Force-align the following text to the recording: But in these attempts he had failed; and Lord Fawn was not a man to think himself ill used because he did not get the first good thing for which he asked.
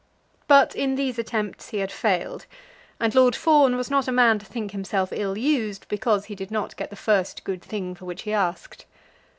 But 0.47 0.75
in 0.75 0.95
these 0.95 1.19
attempts 1.19 1.69
he 1.69 1.77
had 1.77 1.91
failed; 1.91 2.47
and 2.99 3.13
Lord 3.13 3.35
Fawn 3.35 3.75
was 3.77 3.91
not 3.91 4.07
a 4.07 4.11
man 4.11 4.39
to 4.39 4.47
think 4.47 4.71
himself 4.71 5.13
ill 5.13 5.37
used 5.37 5.87
because 5.89 6.25
he 6.25 6.33
did 6.33 6.49
not 6.49 6.75
get 6.75 6.89
the 6.89 6.95
first 6.95 7.43
good 7.43 7.61
thing 7.61 7.93
for 7.93 8.05
which 8.05 8.23
he 8.23 8.33
asked. 8.33 8.87